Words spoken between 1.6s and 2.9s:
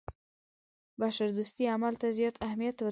عمل ته زیات اهمیت ورکوي.